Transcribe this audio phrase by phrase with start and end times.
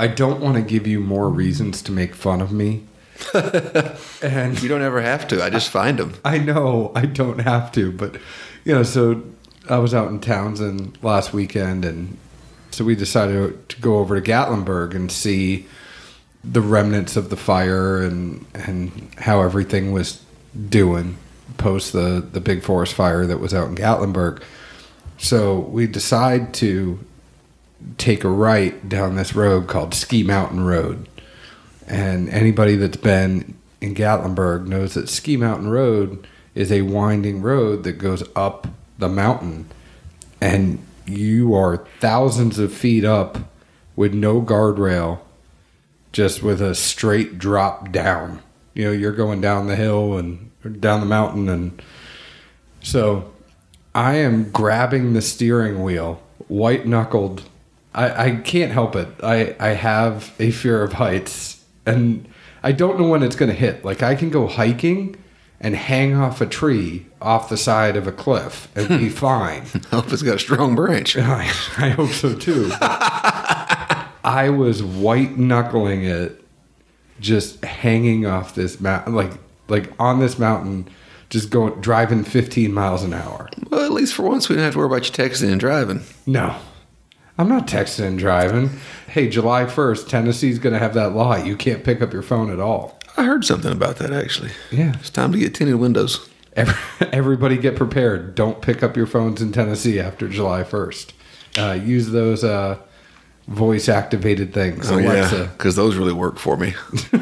[0.00, 1.36] I don't want to give you more mm-hmm.
[1.36, 2.84] reasons to make fun of me.
[3.34, 5.44] and You don't ever have to.
[5.44, 6.14] I just find them.
[6.24, 8.16] I know I don't have to, but
[8.64, 9.22] you know, so
[9.68, 12.16] I was out in Townsend last weekend, and
[12.70, 15.66] so we decided to go over to Gatlinburg and see
[16.42, 20.24] the remnants of the fire and and how everything was
[20.70, 21.18] doing
[21.58, 24.42] post the the big forest fire that was out in Gatlinburg.
[25.18, 26.98] So we decide to
[27.98, 31.08] take a right down this road called Ski Mountain Road.
[31.86, 37.84] And anybody that's been in Gatlinburg knows that Ski Mountain Road is a winding road
[37.84, 39.68] that goes up the mountain.
[40.40, 43.38] And you are thousands of feet up
[43.96, 45.20] with no guardrail,
[46.12, 48.42] just with a straight drop down.
[48.74, 51.48] You know, you're going down the hill and down the mountain.
[51.48, 51.82] And
[52.82, 53.32] so
[53.94, 57.42] I am grabbing the steering wheel, white knuckled.
[57.94, 59.08] I, I can't help it.
[59.22, 62.28] I, I have a fear of heights and
[62.62, 63.84] I don't know when it's going to hit.
[63.84, 65.16] Like I can go hiking
[65.60, 69.14] and hang off a tree off the side of a cliff and be hmm.
[69.14, 69.62] fine.
[69.92, 71.16] I hope it's got a strong branch.
[71.18, 71.42] I,
[71.78, 72.70] I hope so too.
[74.22, 76.44] I was white knuckling it,
[77.20, 79.32] just hanging off this mountain, like
[79.68, 80.88] like on this mountain,
[81.30, 83.48] just going driving 15 miles an hour.
[83.70, 86.02] Well, at least for once, we don't have to worry about you texting and driving.
[86.26, 86.56] No,
[87.40, 88.68] I'm not texting and driving.
[89.08, 91.36] Hey, July 1st, Tennessee's going to have that law.
[91.36, 92.98] You can't pick up your phone at all.
[93.16, 94.50] I heard something about that actually.
[94.70, 94.92] Yeah.
[94.98, 96.28] It's time to get tinted windows.
[96.54, 96.74] Every,
[97.12, 98.34] everybody get prepared.
[98.34, 101.12] Don't pick up your phones in Tennessee after July 1st.
[101.56, 102.76] Uh, use those uh,
[103.48, 104.90] voice activated things.
[104.90, 105.50] Oh yeah, Alexa.
[105.56, 106.74] because those really work for me.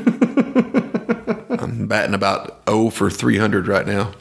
[1.60, 4.14] I'm batting about 0 for 300 right now.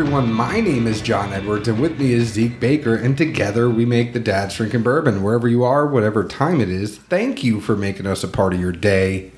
[0.00, 0.32] Everyone.
[0.32, 4.14] My name is John Edwards, and with me is Zeke Baker, and together we make
[4.14, 5.22] the Dad's Drinking Bourbon.
[5.22, 8.60] Wherever you are, whatever time it is, thank you for making us a part of
[8.60, 9.30] your day.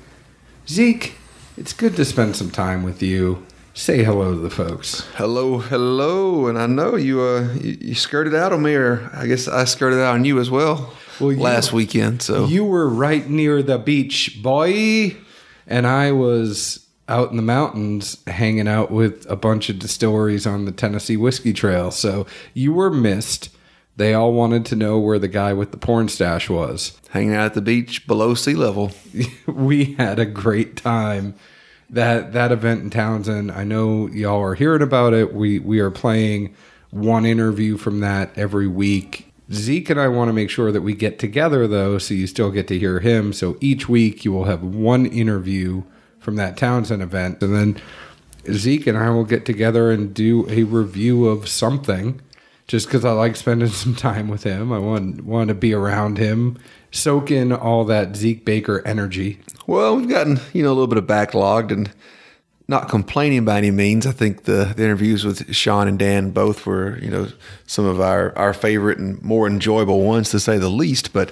[0.69, 1.15] Zeke,
[1.57, 3.45] it's good to spend some time with you.
[3.73, 5.01] Say hello to the folks.
[5.15, 9.27] Hello, hello, and I know you uh you, you skirted out on me, or I
[9.27, 10.93] guess I skirted out on you as well.
[11.19, 15.17] Well, you- last weekend, so You were right near the beach, boy,
[15.67, 20.65] and I was out in the mountains hanging out with a bunch of distilleries on
[20.65, 21.91] the Tennessee Whiskey Trail.
[21.91, 23.49] So you were missed.
[23.95, 26.97] They all wanted to know where the guy with the porn stash was.
[27.09, 28.91] hanging out at the beach below sea level.
[29.47, 31.35] we had a great time.
[31.89, 35.35] That that event in Townsend, I know y'all are hearing about it.
[35.35, 36.55] We we are playing
[36.89, 39.31] one interview from that every week.
[39.51, 42.49] Zeke and I want to make sure that we get together though, so you still
[42.49, 43.31] get to hear him.
[43.31, 45.83] So each week you will have one interview
[46.23, 47.81] from that Townsend event, and then
[48.51, 52.21] Zeke and I will get together and do a review of something.
[52.65, 56.17] Just because I like spending some time with him, I want want to be around
[56.17, 56.57] him,
[56.91, 59.39] soak in all that Zeke Baker energy.
[59.67, 61.91] Well, we've gotten you know a little bit of backlogged and
[62.67, 64.07] not complaining by any means.
[64.07, 67.27] I think the, the interviews with Sean and Dan both were you know
[67.67, 71.13] some of our our favorite and more enjoyable ones to say the least.
[71.13, 71.31] But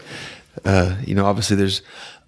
[0.65, 1.81] uh, you know obviously there's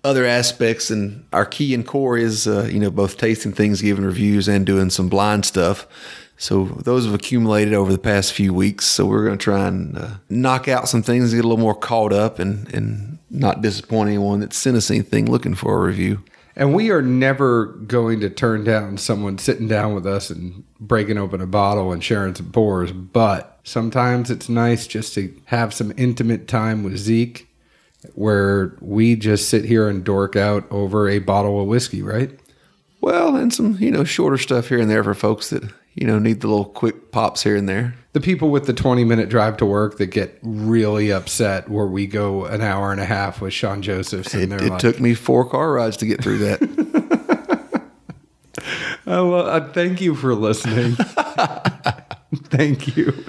[0.03, 4.05] other aspects and our key and core is uh, you know both tasting things, giving
[4.05, 5.87] reviews, and doing some blind stuff.
[6.37, 8.85] So those have accumulated over the past few weeks.
[8.85, 11.75] So we're going to try and uh, knock out some things, get a little more
[11.75, 16.23] caught up, and and not disappoint anyone that sent us anything looking for a review.
[16.55, 21.17] And we are never going to turn down someone sitting down with us and breaking
[21.17, 22.91] open a bottle and sharing some pours.
[22.91, 27.47] But sometimes it's nice just to have some intimate time with Zeke
[28.15, 32.39] where we just sit here and dork out over a bottle of whiskey, right?
[33.01, 36.19] Well, and some you know shorter stuff here and there for folks that you know
[36.19, 37.95] need the little quick pops here and there.
[38.13, 42.07] The people with the 20 minute drive to work that get really upset where we
[42.07, 45.15] go an hour and a half with Sean Josephs and It, it like, took me
[45.15, 46.61] four car rides to get through that.
[49.05, 50.95] Oh, well, uh, thank you for listening.
[52.45, 53.25] thank you.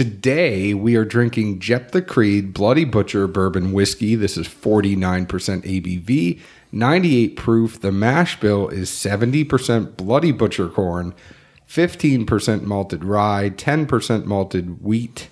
[0.00, 4.14] Today we are drinking Jeptha Creed Bloody Butcher Bourbon Whiskey.
[4.14, 6.40] This is 49% ABV,
[6.72, 7.78] 98 proof.
[7.78, 11.12] The mash bill is 70% Bloody Butcher corn,
[11.68, 15.28] 15% malted rye, 10% malted wheat,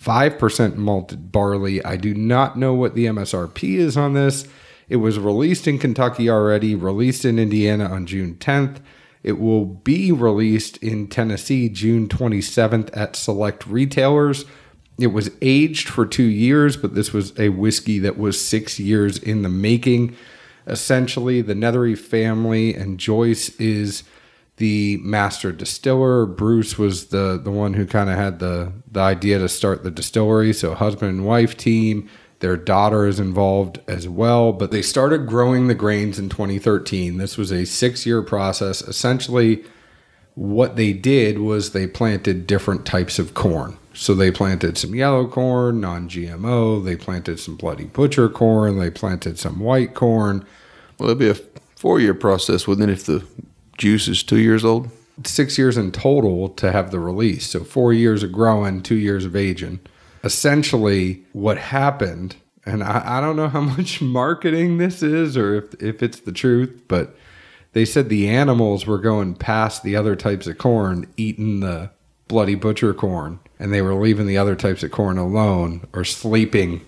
[0.00, 1.84] 5% malted barley.
[1.84, 4.46] I do not know what the MSRP is on this.
[4.88, 8.76] It was released in Kentucky already, released in Indiana on June 10th.
[9.22, 14.44] It will be released in Tennessee June 27th at select retailers.
[14.98, 19.18] It was aged for two years, but this was a whiskey that was six years
[19.18, 20.16] in the making.
[20.66, 24.04] Essentially, the Nethery family and Joyce is
[24.56, 26.26] the master distiller.
[26.26, 29.90] Bruce was the the one who kind of had the the idea to start the
[29.90, 30.52] distillery.
[30.52, 32.08] So husband and wife team.
[32.42, 37.16] Their daughter is involved as well, but they started growing the grains in 2013.
[37.16, 38.82] This was a six year process.
[38.82, 39.64] Essentially,
[40.34, 43.76] what they did was they planted different types of corn.
[43.94, 46.84] So they planted some yellow corn, non GMO.
[46.84, 48.76] They planted some bloody butcher corn.
[48.76, 50.44] They planted some white corn.
[50.98, 51.36] Well, it'd be a
[51.76, 53.24] four year process, wouldn't it, if the
[53.78, 54.90] juice is two years old?
[55.24, 57.50] Six years in total to have the release.
[57.50, 59.78] So four years of growing, two years of aging.
[60.24, 65.74] Essentially, what happened, and I, I don't know how much marketing this is or if,
[65.82, 67.16] if it's the truth, but
[67.72, 71.90] they said the animals were going past the other types of corn, eating the
[72.28, 76.84] bloody butcher corn, and they were leaving the other types of corn alone or sleeping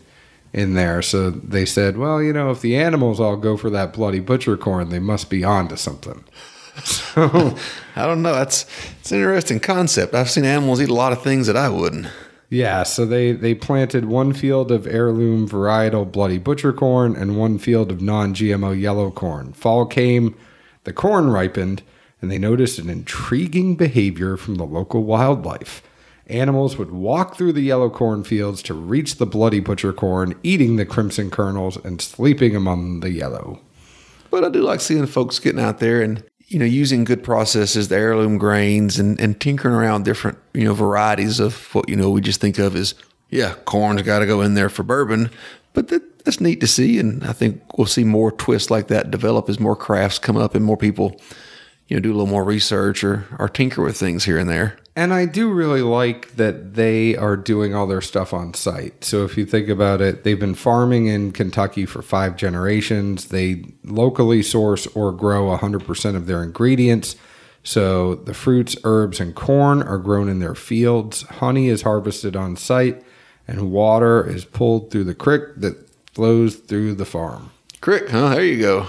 [0.52, 1.02] in there.
[1.02, 4.56] So they said, well, you know, if the animals all go for that bloody butcher
[4.56, 6.24] corn, they must be on to something.
[6.82, 7.56] So
[7.96, 8.34] I don't know.
[8.34, 8.66] That's
[8.98, 10.12] it's an interesting concept.
[10.12, 12.08] I've seen animals eat a lot of things that I wouldn't.
[12.54, 17.58] Yeah, so they they planted one field of heirloom varietal bloody butcher corn and one
[17.58, 19.52] field of non-GMO yellow corn.
[19.54, 20.36] Fall came,
[20.84, 21.82] the corn ripened,
[22.22, 25.82] and they noticed an intriguing behavior from the local wildlife.
[26.28, 30.86] Animals would walk through the yellow cornfields to reach the bloody butcher corn, eating the
[30.86, 33.62] crimson kernels and sleeping among the yellow.
[34.30, 37.88] But I do like seeing folks getting out there and you know using good processes,
[37.88, 42.10] the heirloom grains, and and tinkering around different you know varieties of what you know
[42.10, 42.94] we just think of as
[43.30, 45.30] yeah corn's got to go in there for bourbon,
[45.72, 49.10] but that, that's neat to see, and I think we'll see more twists like that
[49.10, 51.20] develop as more crafts come up and more people
[51.88, 54.78] you know do a little more research or or tinker with things here and there.
[54.96, 59.04] And I do really like that they are doing all their stuff on site.
[59.04, 63.26] So if you think about it, they've been farming in Kentucky for five generations.
[63.26, 67.16] They locally source or grow 100% of their ingredients.
[67.64, 71.22] So the fruits, herbs, and corn are grown in their fields.
[71.22, 73.02] Honey is harvested on site,
[73.48, 77.50] and water is pulled through the creek that flows through the farm.
[77.80, 78.34] Crick, huh?
[78.34, 78.86] There you go.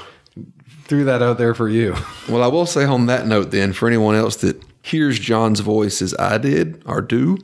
[0.83, 1.95] Threw that out there for you.
[2.27, 6.01] Well, I will say on that note, then, for anyone else that hears John's voice
[6.01, 7.37] as I did or do,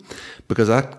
[0.47, 0.95] because I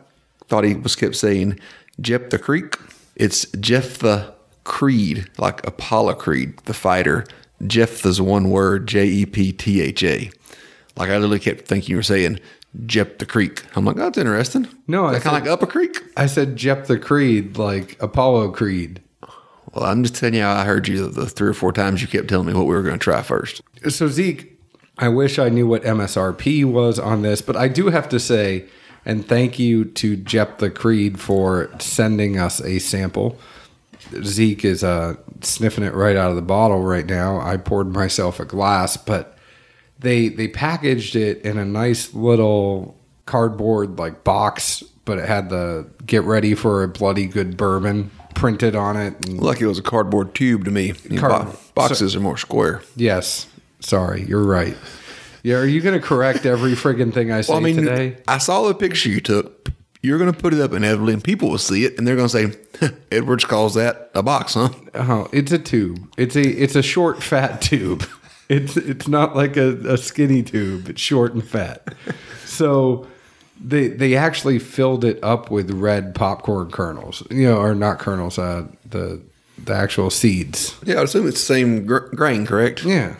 [0.49, 1.61] thought he was kept saying
[2.00, 2.77] Jeptha Creek.
[3.15, 4.35] It's Jeptha
[4.65, 7.25] Creed, like Apollo Creed, the fighter.
[7.62, 10.31] Jeptha's one word, J E P T H A.
[10.97, 12.41] Like I literally kept thinking you were saying
[12.87, 13.65] Jeptha Creek.
[13.77, 14.67] I'm like, oh, that's interesting.
[14.89, 16.03] No, I kind of like up a creek.
[16.17, 19.00] I said Jeptha Creed, like Apollo Creed.
[19.73, 22.09] Well, I'm just telling you, how I heard you the three or four times you
[22.09, 23.62] kept telling me what we were going to try first.
[23.89, 24.52] So Zeke,
[24.99, 28.67] I wish I knew what MSRP was on this, but I do have to say,
[29.05, 33.39] and thank you to Jeptha Creed for sending us a sample.
[34.23, 37.41] Zeke is uh, sniffing it right out of the bottle right now.
[37.41, 39.39] I poured myself a glass, but
[39.99, 45.87] they they packaged it in a nice little cardboard like box, but it had the
[46.05, 49.15] "Get ready for a bloody good bourbon" printed on it.
[49.27, 50.93] And Like it was a cardboard tube to me.
[51.17, 52.83] Card- bo- boxes are more square.
[52.97, 53.47] yes,
[53.82, 54.76] sorry, you're right.
[55.43, 58.17] Yeah, are you going to correct every friggin' thing I say Well, I mean, today?
[58.29, 59.70] I saw the picture you took.
[60.00, 62.29] You're going to put it up inevitably, and people will see it, and they're going
[62.29, 62.50] to
[62.81, 66.12] say, "Edwards calls that a box, huh?" Oh, it's a tube.
[66.17, 68.05] It's a it's a short fat tube.
[68.48, 70.91] It's it's not like a, a skinny tube.
[70.91, 71.94] It's short and fat.
[72.44, 73.06] So
[73.58, 77.22] they they actually filled it up with red popcorn kernels.
[77.31, 78.39] You know, or not kernels.
[78.39, 79.22] Uh, the
[79.56, 80.77] the actual seeds.
[80.84, 82.84] Yeah, I assume it's the same gr- grain, correct?
[82.84, 83.15] Yeah.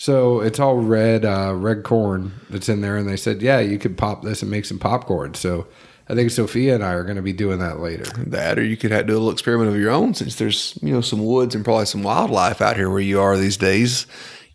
[0.00, 3.78] So it's all red, uh, red corn that's in there, and they said, yeah, you
[3.78, 5.34] could pop this and make some popcorn.
[5.34, 5.66] So
[6.08, 8.04] I think Sophia and I are going to be doing that later.
[8.16, 10.94] That, or you could have, do a little experiment of your own, since there's you
[10.94, 14.06] know some woods and probably some wildlife out here where you are these days.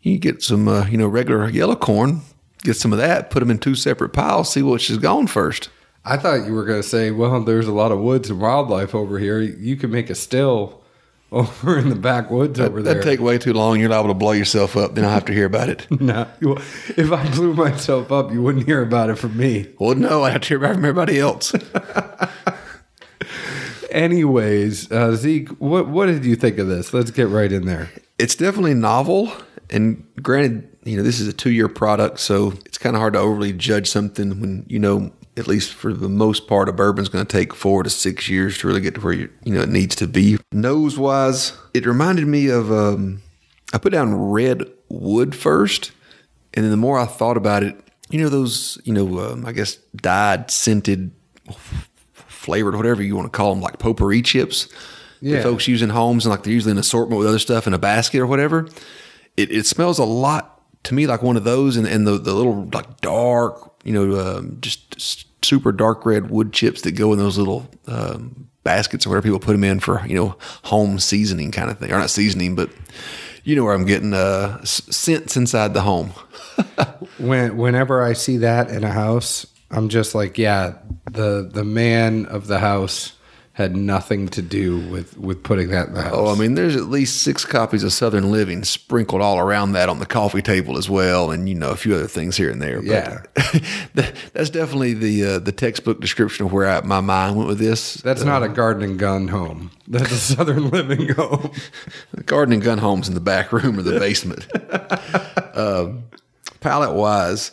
[0.02, 2.22] You get some uh, you know regular yellow corn,
[2.64, 5.70] get some of that, put them in two separate piles, see which is gone first.
[6.04, 8.96] I thought you were going to say, well, there's a lot of woods and wildlife
[8.96, 9.40] over here.
[9.40, 10.82] You could make a still
[11.36, 12.94] over in the backwoods over there.
[12.94, 13.80] That'd take way too long.
[13.80, 14.96] You're liable to blow yourself up.
[14.96, 15.86] Then I'll have to hear about it.
[16.02, 19.68] no, if I blew myself up, you wouldn't hear about it from me.
[19.78, 21.54] Well, no, I have to hear about it from everybody else.
[23.92, 26.94] Anyways, uh, Zeke, what what did you think of this?
[26.94, 27.90] Let's get right in there.
[28.18, 29.32] it's definitely novel.
[29.70, 33.14] And granted, you know, this is a two year product, so it's kind of hard
[33.14, 37.10] to overly judge something when, you know, at least for the most part, a bourbon's
[37.10, 39.62] going to take four to six years to really get to where you, you know,
[39.62, 40.38] it needs to be.
[40.52, 43.22] Nose wise, it reminded me of, um,
[43.74, 45.92] I put down red wood first.
[46.54, 47.78] And then the more I thought about it,
[48.10, 51.12] you know, those, you know, um, I guess dyed scented
[52.14, 54.70] flavored, whatever you want to call them, like potpourri chips.
[55.20, 55.38] Yeah.
[55.38, 57.74] That folks use in homes and like they're usually an assortment with other stuff in
[57.74, 58.68] a basket or whatever.
[59.36, 60.55] It, it smells a lot
[60.86, 64.20] to me like one of those, and, and the the little like dark, you know,
[64.20, 69.10] um, just super dark red wood chips that go in those little um, baskets or
[69.10, 72.10] whatever people put them in for you know home seasoning kind of thing, or not
[72.10, 72.70] seasoning, but
[73.44, 76.12] you know where I'm getting uh, scents inside the home.
[77.18, 80.74] When whenever I see that in a house, I'm just like, yeah,
[81.10, 83.14] the the man of the house
[83.56, 86.12] had nothing to do with with putting that in the house.
[86.14, 89.88] Oh, I mean, there's at least six copies of Southern Living sprinkled all around that
[89.88, 92.62] on the coffee table as well, and you know a few other things here and
[92.62, 92.82] there.
[92.82, 93.22] But Yeah.
[94.34, 97.94] that's definitely the uh, the textbook description of where I, my mind went with this.
[97.96, 99.72] That's not a garden and gun home.
[99.88, 101.52] That's a southern living home.
[102.12, 104.48] The garden and gun homes in the back room or the basement.
[105.56, 106.04] um,
[106.60, 107.52] palette wise,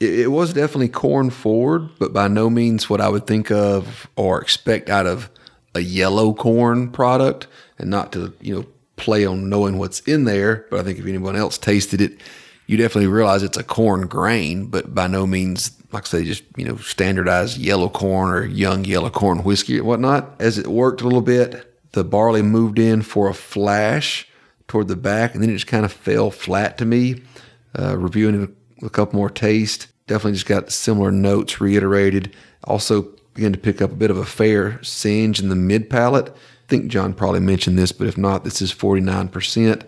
[0.00, 4.40] it was definitely corn forward, but by no means what I would think of or
[4.40, 5.28] expect out of
[5.74, 7.46] a yellow corn product.
[7.78, 8.66] And not to you know
[8.96, 12.20] play on knowing what's in there, but I think if anyone else tasted it,
[12.66, 16.44] you definitely realize it's a corn grain, but by no means, like I say, just
[16.56, 20.34] you know standardized yellow corn or young yellow corn whiskey and whatnot.
[20.38, 24.28] As it worked a little bit, the barley moved in for a flash
[24.66, 27.22] toward the back, and then it just kind of fell flat to me.
[27.78, 32.34] Uh, reviewing a couple more taste, definitely just got similar notes reiterated.
[32.64, 36.28] Also began to pick up a bit of a fair singe in the mid palate.
[36.28, 39.82] I think John probably mentioned this, but if not, this is 49%.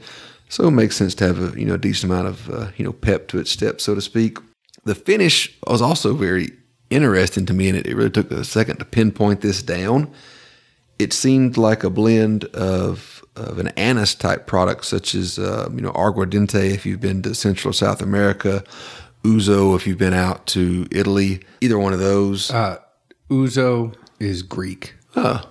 [0.48, 2.84] So it makes sense to have a you know a decent amount of uh, you
[2.84, 4.38] know pep to its step, so to speak.
[4.84, 6.52] The finish was also very
[6.90, 10.12] interesting to me, and it, it really took a second to pinpoint this down
[10.98, 15.80] it seemed like a blend of of an anise type product, such as uh, you
[15.80, 18.64] know aguardiente if you've been to Central or South America,
[19.24, 21.40] ouzo if you've been out to Italy.
[21.60, 22.50] Either one of those.
[22.50, 22.78] Uh,
[23.30, 24.94] Ouzo is Greek.
[25.12, 25.42] Huh.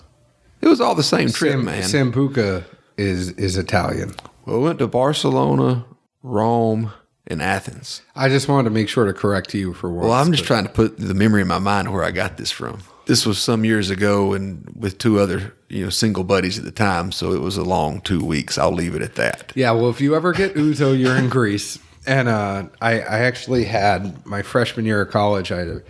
[0.61, 1.83] it was all the same trip, Sam, man.
[1.83, 2.63] Sambuca
[2.97, 4.13] is is Italian.
[4.45, 5.85] well, we went to Barcelona,
[6.23, 6.91] Rome,
[7.27, 8.01] and Athens.
[8.15, 10.03] I just wanted to make sure to correct you for once.
[10.05, 12.51] Well, I'm just trying to put the memory in my mind where I got this
[12.51, 12.79] from.
[13.07, 16.71] This was some years ago, and with two other you know single buddies at the
[16.71, 18.57] time, so it was a long two weeks.
[18.57, 19.51] I'll leave it at that.
[19.55, 21.79] Yeah, well, if you ever get Ouzo, you're in Greece.
[22.07, 25.51] And uh, I, I actually had my freshman year of college.
[25.51, 25.81] I had a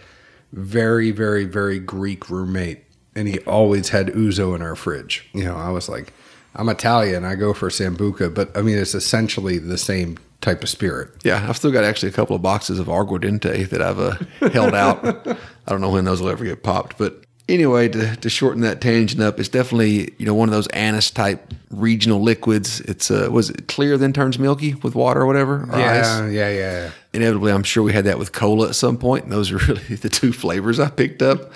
[0.55, 2.83] very, very, very Greek roommate,
[3.15, 5.29] and he always had Ouzo in our fridge.
[5.33, 6.13] You know, I was like,
[6.55, 7.25] I'm Italian.
[7.25, 11.09] I go for Sambuca, but I mean, it's essentially the same type of spirit.
[11.24, 14.74] Yeah, I've still got actually a couple of boxes of aguardiente that I've uh, held
[14.74, 15.03] out.
[15.27, 18.79] I don't know when those will ever get popped, but anyway, to, to shorten that
[18.81, 22.79] tangent up, it's definitely you know one of those anise type regional liquids.
[22.81, 26.05] It's uh, was it clear then turns milky with water or whatever or ice.
[26.05, 26.91] Yeah, yeah, yeah.
[27.15, 29.95] Inevitably, I'm sure we had that with cola at some point, and those are really
[29.95, 31.51] the two flavors I picked up.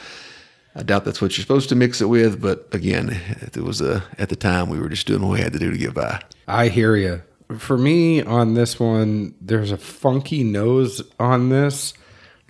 [0.75, 3.09] I doubt that's what you're supposed to mix it with, but again,
[3.41, 5.71] it was a at the time we were just doing what we had to do
[5.71, 6.21] to get by.
[6.47, 7.21] I hear you.
[7.57, 11.93] For me, on this one, there's a funky nose on this,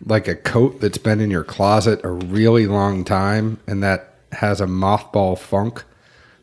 [0.06, 4.60] like a coat that's been in your closet a really long time, and that has
[4.60, 5.84] a mothball funk.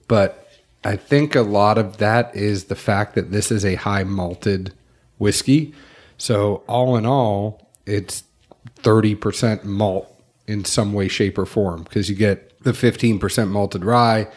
[0.08, 0.48] But
[0.84, 4.72] I think a lot of that is the fact that this is a high malted
[5.18, 5.74] whiskey.
[6.18, 8.24] So, all in all, it's
[8.82, 10.12] 30% malt
[10.46, 14.28] in some way, shape, or form because you get the 15% malted rye,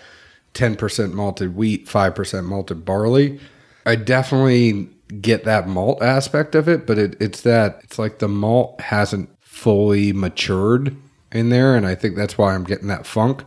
[0.53, 3.39] 10% malted wheat, 5% malted barley.
[3.86, 4.89] I definitely
[5.21, 9.29] get that malt aspect of it, but it, it's that it's like the malt hasn't
[9.41, 10.95] fully matured
[11.31, 11.75] in there.
[11.75, 13.43] And I think that's why I'm getting that funk.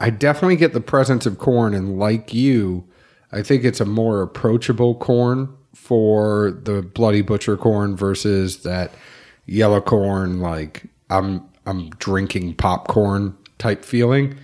[0.00, 1.74] I definitely get the presence of corn.
[1.74, 2.88] And like you,
[3.32, 8.90] I think it's a more approachable corn for the bloody butcher corn versus that
[9.44, 14.38] yellow corn like I'm I'm drinking popcorn type feeling.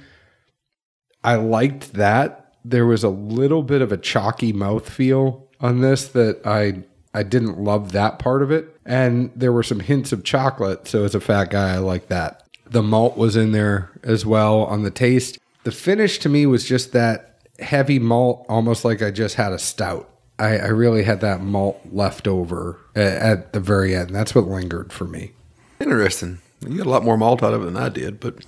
[1.24, 2.54] I liked that.
[2.62, 7.22] There was a little bit of a chalky mouth feel on this that I I
[7.22, 8.76] didn't love that part of it.
[8.84, 12.46] And there were some hints of chocolate, so as a fat guy I like that.
[12.66, 15.38] The malt was in there as well on the taste.
[15.64, 19.58] The finish to me was just that heavy malt, almost like I just had a
[19.58, 20.10] stout.
[20.40, 24.14] I, I really had that malt left over at, at the very end.
[24.14, 25.32] That's what lingered for me.
[25.78, 26.38] Interesting.
[26.66, 28.44] You got a lot more malt out of it than I did, but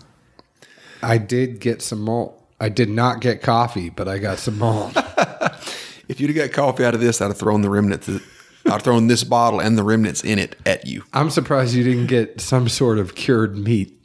[1.03, 2.39] I did get some malt.
[2.61, 4.93] I did not get coffee, but I got some malt.
[6.09, 8.09] if you'd have got coffee out of this, I'd have thrown the remnants.
[8.09, 8.21] I'd
[8.67, 11.05] have thrown this bottle and the remnants in it at you.
[11.13, 13.99] I'm surprised you didn't get some sort of cured meat.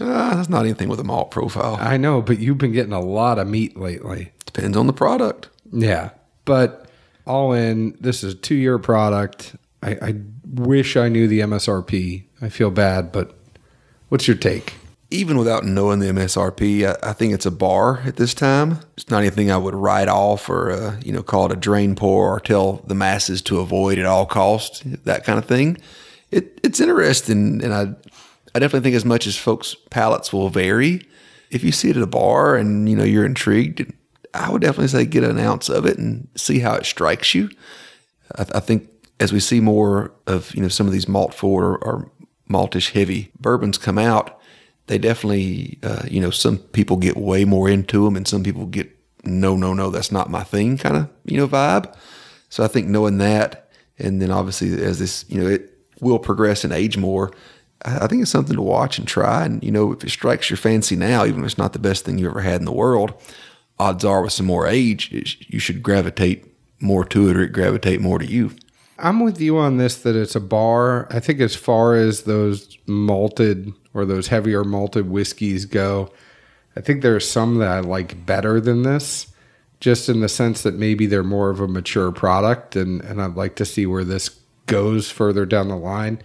[0.00, 1.76] Ah, that's not anything with a malt profile.
[1.80, 4.32] I know, but you've been getting a lot of meat lately.
[4.46, 5.48] Depends on the product.
[5.70, 6.10] Yeah.
[6.44, 6.86] But
[7.26, 9.56] all in, this is a two year product.
[9.82, 10.14] I, I
[10.46, 12.24] wish I knew the MSRP.
[12.40, 13.36] I feel bad, but
[14.08, 14.74] what's your take?
[15.12, 18.78] even without knowing the MSRP, I, I, think it's a bar at this time.
[18.96, 21.94] It's not anything I would write off or uh, you know call it a drain
[21.94, 24.80] pour or tell the masses to avoid at all costs.
[25.04, 25.78] That kind of thing.
[26.30, 27.94] It, it's interesting, and I
[28.54, 31.06] I definitely think as much as folks' palates will vary,
[31.50, 33.92] if you see it at a bar and you know you're intrigued,
[34.34, 37.50] I would definitely say get an ounce of it and see how it strikes you.
[38.36, 38.88] I, I think
[39.20, 42.10] as we see more of you know some of these malt forward or, or
[42.50, 44.40] maltish heavy bourbons come out
[44.86, 48.66] they definitely, uh, you know, some people get way more into them, and some people
[48.66, 48.90] get
[49.24, 51.94] no, no, no, that's not my thing kind of, you know, vibe.
[52.48, 55.70] So I think knowing that, and then obviously as this, you know, it
[56.00, 57.32] will progress and age more.
[57.84, 59.44] I think it's something to watch and try.
[59.44, 62.04] And you know, if it strikes your fancy now, even if it's not the best
[62.04, 63.14] thing you ever had in the world,
[63.78, 65.10] odds are with some more age,
[65.48, 66.44] you should gravitate
[66.80, 68.52] more to it, or it gravitate more to you.
[68.98, 71.08] I'm with you on this that it's a bar.
[71.10, 76.12] I think as far as those malted or those heavier malted whiskeys go,
[76.76, 79.26] I think there are some that I like better than this,
[79.80, 83.34] just in the sense that maybe they're more of a mature product, and, and I'd
[83.34, 86.22] like to see where this goes further down the line.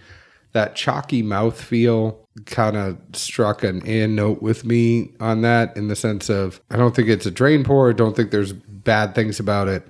[0.58, 5.86] That chalky mouth feel kind of struck an in note with me on that in
[5.86, 7.88] the sense of I don't think it's a drain pour.
[7.88, 9.86] I don't think there's bad things about it.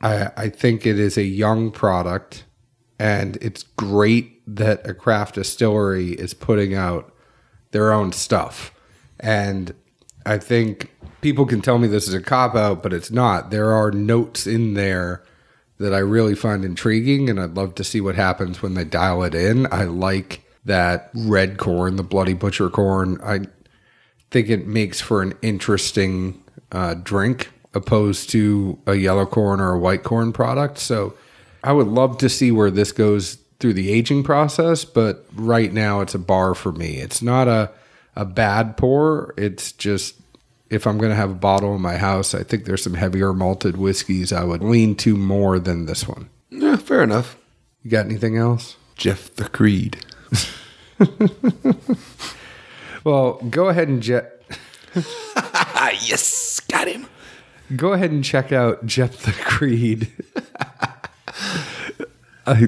[0.00, 2.44] I, I think it is a young product
[3.00, 7.12] and it's great that a craft distillery is putting out
[7.72, 8.72] their own stuff.
[9.18, 9.74] And
[10.24, 13.50] I think people can tell me this is a cop out, but it's not.
[13.50, 15.24] There are notes in there
[15.78, 19.22] that I really find intriguing, and I'd love to see what happens when they dial
[19.22, 19.66] it in.
[19.72, 23.18] I like that red corn, the bloody butcher corn.
[23.22, 23.46] I
[24.30, 26.42] think it makes for an interesting
[26.72, 30.78] uh, drink opposed to a yellow corn or a white corn product.
[30.78, 31.14] So
[31.62, 36.00] I would love to see where this goes through the aging process, but right now
[36.00, 36.98] it's a bar for me.
[36.98, 37.70] It's not a
[38.18, 39.32] a bad pour.
[39.38, 40.16] It's just
[40.70, 43.32] if I'm going to have a bottle in my house, I think there's some heavier
[43.32, 46.28] malted whiskeys I would lean to more than this one.
[46.50, 47.36] Yeah, fair enough.
[47.82, 48.76] You got anything else?
[48.96, 50.04] Jeff the Creed.
[53.04, 54.42] well, go ahead and jet.
[54.94, 57.06] yes, got him.
[57.76, 60.12] Go ahead and check out Jeff the Creed.
[62.46, 62.66] Uh,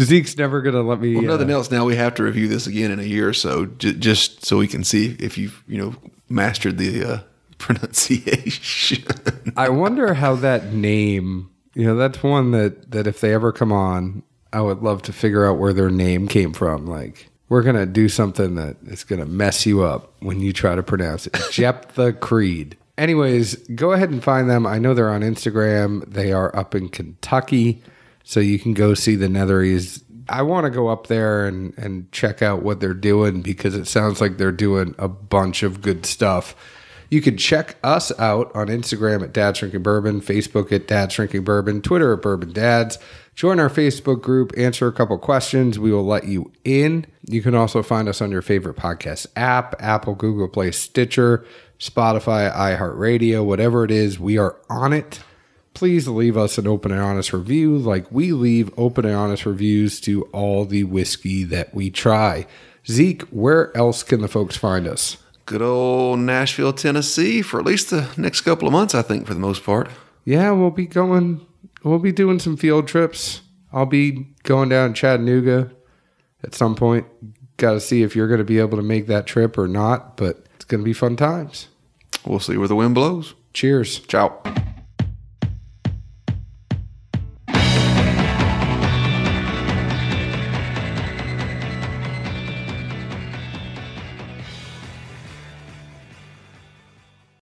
[0.00, 1.14] Zeke's never going to let me.
[1.14, 1.70] Well, nothing uh, else.
[1.70, 4.58] Now we have to review this again in a year or so, j- just so
[4.58, 5.94] we can see if you've you know
[6.28, 7.18] mastered the uh,
[7.60, 9.04] pronunciation.
[9.56, 11.50] I wonder how that name.
[11.74, 15.12] You know, that's one that that if they ever come on, I would love to
[15.12, 16.86] figure out where their name came from.
[16.86, 20.82] Like, we're gonna do something that is gonna mess you up when you try to
[20.82, 21.32] pronounce it.
[21.52, 22.76] Jeptha Creed.
[22.98, 24.66] Anyways, go ahead and find them.
[24.66, 26.04] I know they're on Instagram.
[26.06, 27.82] They are up in Kentucky,
[28.24, 30.02] so you can go see the Netheries.
[30.28, 33.86] I want to go up there and, and check out what they're doing because it
[33.86, 36.54] sounds like they're doing a bunch of good stuff.
[37.10, 41.44] You can check us out on Instagram at Dad's Drinking Bourbon, Facebook at Dad's Drinking
[41.44, 42.98] Bourbon, Twitter at Bourbon Dads.
[43.34, 45.78] Join our Facebook group, answer a couple questions.
[45.78, 47.06] We will let you in.
[47.22, 51.44] You can also find us on your favorite podcast app Apple, Google Play, Stitcher.
[51.80, 55.20] Spotify, iHeartRadio, whatever it is, we are on it.
[55.72, 59.98] Please leave us an open and honest review like we leave open and honest reviews
[60.02, 62.46] to all the whiskey that we try.
[62.86, 65.16] Zeke, where else can the folks find us?
[65.50, 69.34] Good old Nashville, Tennessee for at least the next couple of months, I think, for
[69.34, 69.90] the most part.
[70.24, 71.44] Yeah, we'll be going,
[71.82, 73.40] we'll be doing some field trips.
[73.72, 75.72] I'll be going down Chattanooga
[76.44, 77.04] at some point.
[77.56, 80.16] Got to see if you're going to be able to make that trip or not,
[80.16, 81.66] but it's going to be fun times.
[82.24, 83.34] We'll see where the wind blows.
[83.52, 83.98] Cheers.
[84.06, 84.40] Ciao.